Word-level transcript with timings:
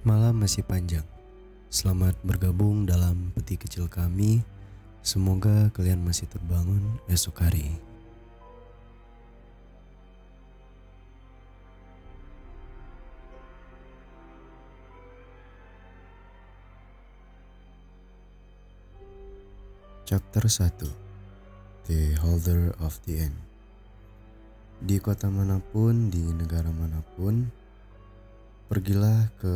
Malam 0.00 0.40
masih 0.40 0.64
panjang. 0.64 1.04
Selamat 1.68 2.16
bergabung 2.24 2.88
dalam 2.88 3.36
peti 3.36 3.60
kecil 3.60 3.84
kami. 3.84 4.40
Semoga 5.04 5.68
kalian 5.76 6.00
masih 6.00 6.24
terbangun 6.24 6.80
esok 7.04 7.44
hari. 7.44 7.76
Chapter 20.08 20.48
1 20.48 20.80
The 21.92 22.16
Holder 22.24 22.72
of 22.80 22.96
the 23.04 23.28
End 23.28 23.36
Di 24.80 24.96
kota 24.96 25.28
mana 25.28 25.60
pun, 25.60 26.08
di 26.08 26.24
negara 26.32 26.72
mana 26.72 27.04
pun, 27.20 27.59
pergilah 28.70 29.34
ke 29.42 29.50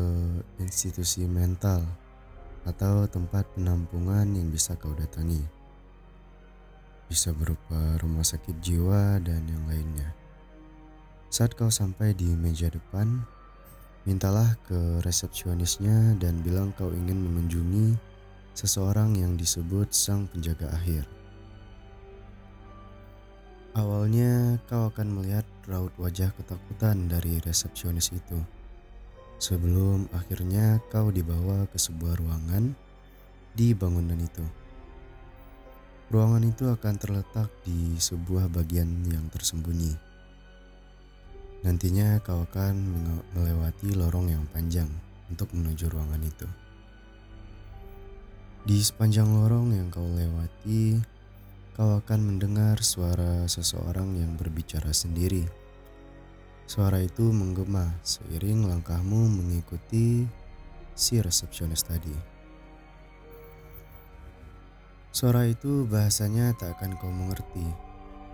institusi 0.58 1.22
mental 1.22 1.86
atau 2.66 3.06
tempat 3.06 3.46
penampungan 3.54 4.26
yang 4.34 4.50
bisa 4.50 4.74
kau 4.74 4.90
datangi. 4.90 5.38
Bisa 7.06 7.30
berupa 7.30 7.94
rumah 8.02 8.26
sakit 8.26 8.58
jiwa 8.58 9.22
dan 9.22 9.46
yang 9.46 9.62
lainnya. 9.70 10.10
Saat 11.30 11.54
kau 11.54 11.70
sampai 11.70 12.10
di 12.10 12.26
meja 12.34 12.66
depan, 12.66 13.22
mintalah 14.02 14.58
ke 14.66 14.98
resepsionisnya 15.06 16.18
dan 16.18 16.42
bilang 16.42 16.74
kau 16.74 16.90
ingin 16.90 17.22
mengunjungi 17.22 17.94
seseorang 18.58 19.14
yang 19.14 19.38
disebut 19.38 19.94
sang 19.94 20.26
penjaga 20.26 20.74
akhir. 20.74 21.06
Awalnya 23.78 24.58
kau 24.66 24.90
akan 24.90 25.22
melihat 25.22 25.46
raut 25.70 25.94
wajah 26.02 26.34
ketakutan 26.34 27.06
dari 27.06 27.38
resepsionis 27.46 28.10
itu. 28.10 28.63
Sebelum 29.38 30.08
akhirnya 30.14 30.78
kau 30.88 31.10
dibawa 31.10 31.66
ke 31.68 31.76
sebuah 31.76 32.18
ruangan 32.22 32.72
di 33.54 33.74
bangunan 33.74 34.18
itu. 34.18 34.44
Ruangan 36.10 36.44
itu 36.46 36.68
akan 36.70 36.94
terletak 37.00 37.50
di 37.66 37.98
sebuah 37.98 38.52
bagian 38.52 38.86
yang 39.10 39.26
tersembunyi. 39.32 39.96
Nantinya 41.64 42.20
kau 42.20 42.44
akan 42.44 42.74
melewati 43.32 43.96
lorong 43.96 44.28
yang 44.28 44.44
panjang 44.52 44.90
untuk 45.32 45.48
menuju 45.56 45.88
ruangan 45.88 46.20
itu. 46.20 46.44
Di 48.64 48.80
sepanjang 48.80 49.28
lorong 49.28 49.72
yang 49.72 49.88
kau 49.88 50.04
lewati, 50.04 51.00
kau 51.72 52.00
akan 52.00 52.20
mendengar 52.20 52.80
suara 52.84 53.48
seseorang 53.48 54.16
yang 54.16 54.36
berbicara 54.36 54.92
sendiri. 54.92 55.63
Suara 56.64 56.96
itu 57.04 57.28
menggema 57.28 57.92
seiring 58.00 58.64
langkahmu 58.64 59.28
mengikuti 59.28 60.24
si 60.96 61.20
resepsionis 61.20 61.84
tadi. 61.84 62.14
Suara 65.14 65.46
itu 65.46 65.86
bahasanya 65.86 66.56
tak 66.58 66.80
akan 66.80 66.98
kau 66.98 67.12
mengerti, 67.12 67.68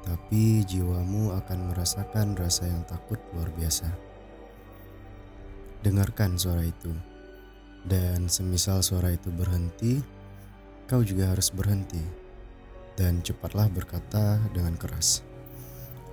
tapi 0.06 0.64
jiwamu 0.64 1.36
akan 1.36 1.75
merasakan 1.75 2.39
rasa 2.39 2.70
yang 2.70 2.86
takut 2.89 3.20
luar 3.36 3.53
biasa. 3.53 3.91
Dengarkan 5.84 6.41
suara 6.41 6.64
itu, 6.64 6.95
dan 7.84 8.31
semisal 8.33 8.81
suara 8.81 9.12
itu 9.12 9.28
berhenti, 9.28 10.01
kau 10.89 11.05
juga 11.05 11.34
harus 11.34 11.53
berhenti 11.53 12.01
dan 13.01 13.25
cepatlah 13.25 13.73
berkata 13.73 14.36
dengan 14.53 14.77
keras. 14.77 15.25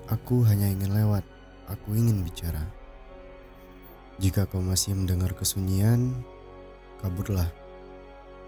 Aku 0.07 0.47
hanya 0.47 0.71
ingin 0.71 0.95
lewat, 0.95 1.27
aku 1.67 1.95
ingin 1.95 2.23
bicara. 2.23 2.63
Jika 4.17 4.49
kau 4.49 4.63
masih 4.63 4.97
mendengar 4.97 5.37
kesunyian, 5.37 6.15
kaburlah. 7.03 7.51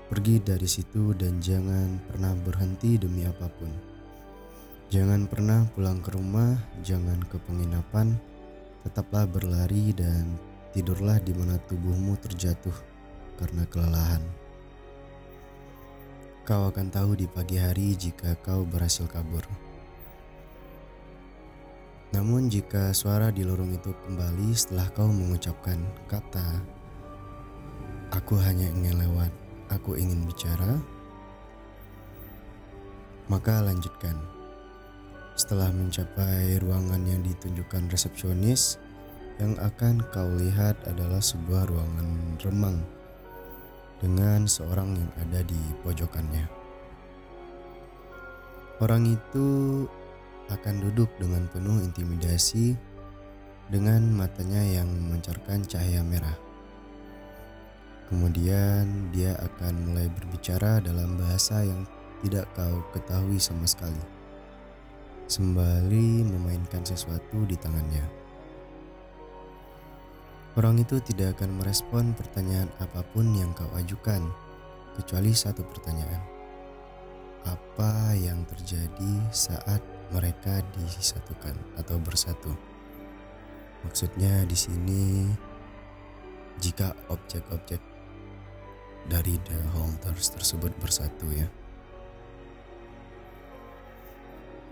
Pergi 0.10 0.42
dari 0.42 0.66
situ 0.66 1.14
dan 1.14 1.38
jangan 1.38 2.02
pernah 2.10 2.34
berhenti 2.34 2.98
demi 2.98 3.30
apa 3.30 3.46
pun. 3.46 3.70
Jangan 4.90 5.30
pernah 5.30 5.70
pulang 5.78 6.02
ke 6.02 6.18
rumah, 6.18 6.58
jangan 6.82 7.22
ke 7.30 7.38
penginapan, 7.46 8.18
tetaplah 8.82 9.30
berlari 9.30 9.94
dan 9.94 10.34
tidurlah 10.74 11.22
di 11.22 11.30
mana 11.38 11.62
tubuhmu 11.70 12.18
terjatuh 12.18 12.74
karena 13.38 13.70
kelelahan. 13.70 14.26
Kau 16.42 16.74
akan 16.74 16.90
tahu 16.90 17.14
di 17.14 17.30
pagi 17.30 17.62
hari 17.62 17.94
jika 17.94 18.34
kau 18.42 18.66
berhasil 18.66 19.06
kabur. 19.06 19.69
Namun 22.10 22.50
jika 22.50 22.90
suara 22.94 23.30
di 23.30 23.46
lorong 23.46 23.74
itu 23.74 23.94
kembali 24.06 24.50
setelah 24.58 24.90
kau 24.94 25.10
mengucapkan 25.10 25.78
kata 26.10 26.62
Aku 28.18 28.34
hanya 28.42 28.66
ingin 28.74 28.98
lewat, 28.98 29.30
aku 29.70 29.94
ingin 29.94 30.26
bicara 30.26 30.82
Maka 33.30 33.62
lanjutkan 33.62 34.18
Setelah 35.38 35.70
mencapai 35.70 36.58
ruangan 36.58 37.06
yang 37.06 37.22
ditunjukkan 37.22 37.94
resepsionis 37.94 38.82
Yang 39.38 39.62
akan 39.62 40.02
kau 40.10 40.30
lihat 40.34 40.82
adalah 40.90 41.22
sebuah 41.22 41.70
ruangan 41.70 42.42
remang 42.42 42.82
dengan 44.00 44.48
seorang 44.48 44.96
yang 44.96 45.12
ada 45.20 45.44
di 45.44 45.60
pojokannya. 45.84 46.48
Orang 48.80 49.12
itu 49.12 49.48
akan 50.50 50.76
duduk 50.90 51.10
dengan 51.22 51.46
penuh 51.50 51.82
intimidasi 51.86 52.74
dengan 53.70 54.02
matanya 54.14 54.82
yang 54.82 54.90
memancarkan 54.90 55.62
cahaya 55.70 56.02
merah. 56.02 56.36
Kemudian 58.10 59.14
dia 59.14 59.38
akan 59.38 59.94
mulai 59.94 60.10
berbicara 60.10 60.82
dalam 60.82 61.14
bahasa 61.22 61.62
yang 61.62 61.86
tidak 62.26 62.50
kau 62.58 62.82
ketahui 62.90 63.38
sama 63.38 63.70
sekali. 63.70 64.02
Sembari 65.30 66.26
memainkan 66.26 66.82
sesuatu 66.82 67.46
di 67.46 67.54
tangannya. 67.54 68.02
Orang 70.58 70.82
itu 70.82 70.98
tidak 71.06 71.38
akan 71.38 71.62
merespon 71.62 72.18
pertanyaan 72.18 72.74
apa 72.82 73.06
pun 73.14 73.30
yang 73.38 73.54
kau 73.54 73.70
ajukan, 73.78 74.26
kecuali 74.98 75.30
satu 75.30 75.62
pertanyaan. 75.62 76.20
Apa 77.46 78.18
yang 78.18 78.42
terjadi 78.50 79.14
saat 79.30 79.80
mereka 80.12 80.62
disatukan 80.76 81.56
atau 81.78 81.98
bersatu? 82.02 82.52
Maksudnya 83.86 84.44
di 84.44 84.58
sini 84.58 85.04
jika 86.60 86.92
objek-objek 87.08 87.80
dari 89.08 89.40
the 89.48 89.60
holders 89.74 90.30
tersebut 90.36 90.76
bersatu 90.84 91.26
ya. 91.32 91.48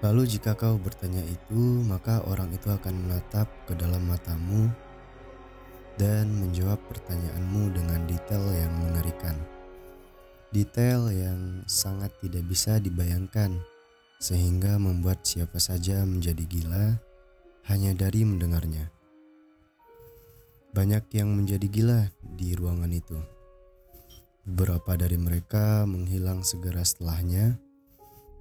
Lalu 0.05 0.29
jika 0.29 0.53
kau 0.53 0.77
bertanya 0.77 1.25
itu, 1.25 1.81
maka 1.81 2.21
orang 2.29 2.53
itu 2.53 2.69
akan 2.69 3.07
menatap 3.09 3.49
ke 3.65 3.73
dalam 3.73 4.05
matamu 4.05 4.69
dan 5.97 6.29
menjawab 6.37 6.77
pertanyaanmu 6.85 7.73
dengan 7.73 8.05
detail 8.05 8.45
yang 8.53 8.69
mengerikan. 8.77 9.33
Detail 10.53 11.09
yang 11.09 11.65
sangat 11.65 12.13
tidak 12.21 12.45
bisa 12.45 12.77
dibayangkan, 12.77 13.57
sehingga 14.17 14.81
membuat 14.81 15.21
siapa 15.21 15.61
saja 15.61 16.01
menjadi 16.05 16.43
gila 16.49 16.97
hanya 17.69 17.93
dari 17.93 18.25
mendengarnya. 18.25 18.89
Banyak 20.73 21.09
yang 21.13 21.33
menjadi 21.33 21.67
gila 21.69 22.01
di 22.37 22.53
ruangan 22.53 22.91
itu. 22.93 23.17
Beberapa 24.47 24.95
dari 24.95 25.19
mereka 25.19 25.83
menghilang 25.83 26.45
segera 26.45 26.85
setelahnya, 26.85 27.59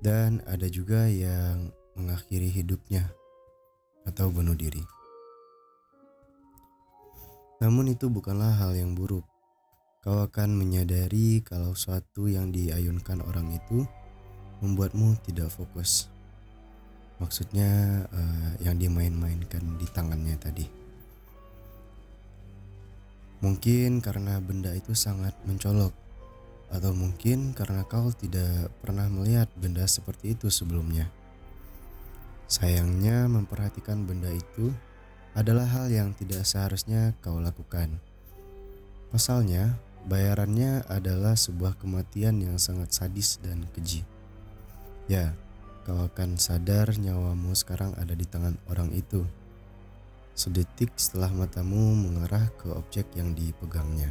dan 0.05 0.45
ada 0.47 0.69
juga 0.69 1.09
yang 1.09 1.73
mengakhiri 1.97 2.53
hidupnya 2.53 3.11
atau 4.07 4.31
bunuh 4.31 4.55
diri. 4.55 4.85
Namun 7.59 7.91
itu 7.91 8.13
bukanlah 8.13 8.53
hal 8.55 8.77
yang 8.77 8.93
buruk. 8.93 9.25
Kau 10.05 10.23
akan 10.23 10.55
menyadari 10.55 11.43
kalau 11.43 11.75
suatu 11.75 12.31
yang 12.31 12.55
diayunkan 12.55 13.25
orang 13.27 13.51
itu 13.51 13.83
membuatmu 14.61 15.19
tidak 15.27 15.53
fokus. 15.53 16.09
Maksudnya 17.17 18.05
uh, 18.13 18.53
yang 18.61 18.77
dimain-mainkan 18.77 19.65
di 19.81 19.87
tangannya 19.89 20.37
tadi. 20.37 20.67
Mungkin 23.41 24.01
karena 24.01 24.41
benda 24.41 24.73
itu 24.73 24.97
sangat 24.97 25.37
mencolok 25.45 25.93
atau 26.73 26.91
mungkin 26.97 27.55
karena 27.55 27.87
kau 27.87 28.11
tidak 28.11 28.73
pernah 28.83 29.07
melihat 29.07 29.47
benda 29.55 29.85
seperti 29.87 30.35
itu 30.35 30.51
sebelumnya. 30.51 31.09
Sayangnya 32.47 33.27
memperhatikan 33.27 34.07
benda 34.07 34.31
itu 34.31 34.73
adalah 35.37 35.69
hal 35.69 35.93
yang 35.93 36.17
tidak 36.17 36.49
seharusnya 36.49 37.13
kau 37.21 37.39
lakukan. 37.43 38.01
Pasalnya, 39.13 39.77
bayarannya 40.09 40.87
adalah 40.89 41.37
sebuah 41.37 41.77
kematian 41.77 42.41
yang 42.41 42.57
sangat 42.57 42.95
sadis 42.95 43.37
dan 43.43 43.67
keji. 43.77 44.16
Ya, 45.07 45.39
kau 45.87 46.03
akan 46.03 46.35
sadar 46.35 46.91
nyawamu 46.99 47.55
sekarang 47.55 47.95
ada 47.95 48.11
di 48.11 48.27
tangan 48.27 48.59
orang 48.67 48.91
itu. 48.91 49.23
Sedetik 50.35 50.91
setelah 50.99 51.31
matamu 51.31 51.95
mengarah 51.95 52.51
ke 52.59 52.75
objek 52.75 53.07
yang 53.15 53.31
dipegangnya. 53.33 54.11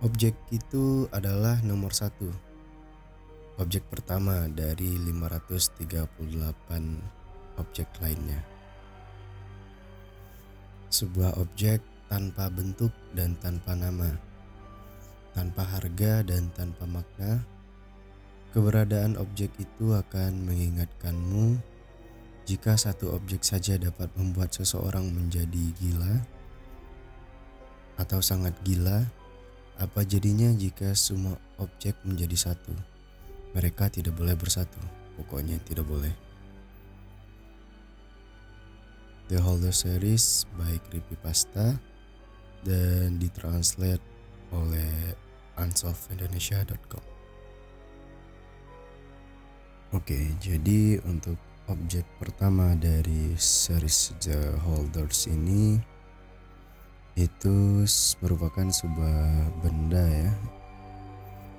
Objek 0.00 0.32
itu 0.48 1.04
adalah 1.12 1.60
nomor 1.60 1.92
satu. 1.92 2.32
Objek 3.60 3.84
pertama 3.92 4.48
dari 4.48 4.94
538 4.94 7.60
objek 7.60 7.88
lainnya. 8.00 8.40
Sebuah 10.88 11.36
objek 11.36 11.84
tanpa 12.08 12.48
bentuk 12.48 12.94
dan 13.12 13.36
tanpa 13.42 13.76
nama, 13.76 14.16
tanpa 15.36 15.62
harga 15.76 16.24
dan 16.24 16.48
tanpa 16.56 16.88
makna. 16.88 17.57
Keberadaan 18.48 19.20
objek 19.20 19.52
itu 19.60 19.92
akan 19.92 20.48
mengingatkanmu 20.48 21.60
jika 22.48 22.80
satu 22.80 23.12
objek 23.12 23.44
saja 23.44 23.76
dapat 23.76 24.08
membuat 24.16 24.56
seseorang 24.56 25.04
menjadi 25.12 25.68
gila 25.76 26.24
atau 28.00 28.24
sangat 28.24 28.56
gila, 28.64 29.04
apa 29.76 30.00
jadinya 30.00 30.48
jika 30.56 30.96
semua 30.96 31.36
objek 31.60 31.92
menjadi 32.08 32.48
satu? 32.48 32.72
Mereka 33.52 33.92
tidak 33.92 34.16
boleh 34.16 34.32
bersatu, 34.32 34.80
pokoknya 35.20 35.60
tidak 35.68 35.84
boleh. 35.84 36.14
The 39.28 39.36
Holder 39.36 39.76
Series 39.76 40.48
by 40.56 40.80
Creepypasta 40.88 41.76
dan 42.64 43.20
ditranslate 43.20 44.00
oleh 44.56 45.12
unsolvedindonesia.com 45.60 47.17
Oke, 49.88 50.36
jadi 50.36 51.00
untuk 51.08 51.40
objek 51.64 52.04
pertama 52.20 52.76
dari 52.76 53.32
series 53.40 54.12
The 54.20 54.60
Holders 54.60 55.32
ini 55.32 55.80
itu 57.16 57.88
merupakan 58.20 58.68
sebuah 58.68 59.48
benda 59.64 60.04
ya. 60.04 60.32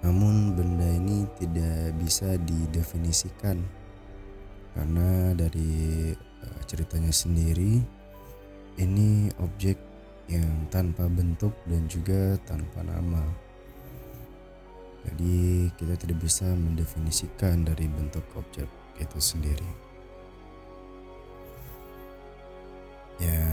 Namun 0.06 0.54
benda 0.54 0.86
ini 0.86 1.26
tidak 1.42 1.98
bisa 1.98 2.38
didefinisikan 2.46 3.66
karena 4.78 5.34
dari 5.34 6.14
uh, 6.14 6.62
ceritanya 6.70 7.10
sendiri 7.10 7.82
ini 8.78 9.34
objek 9.42 9.82
yang 10.30 10.70
tanpa 10.70 11.10
bentuk 11.10 11.58
dan 11.66 11.90
juga 11.90 12.38
tanpa 12.46 12.86
nama. 12.86 13.49
Jadi 15.07 15.72
kita 15.80 15.96
tidak 15.96 16.18
bisa 16.19 16.46
mendefinisikan 16.46 17.63
dari 17.63 17.88
bentuk 17.88 18.24
objek 18.36 18.68
itu 19.00 19.19
sendiri. 19.19 19.69
Ya, 23.19 23.44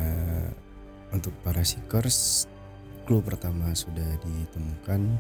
untuk 1.11 1.35
para 1.43 1.63
seekers, 1.63 2.47
clue 3.07 3.23
pertama 3.23 3.75
sudah 3.75 4.07
ditemukan. 4.23 5.19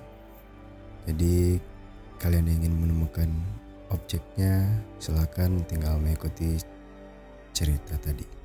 Jadi, 1.07 1.59
kalian 2.19 2.47
ingin 2.51 2.75
menemukan 2.75 3.31
objeknya, 3.91 4.83
silakan 4.99 5.63
tinggal 5.67 5.99
mengikuti 5.99 6.59
cerita 7.55 7.99
tadi. 8.03 8.36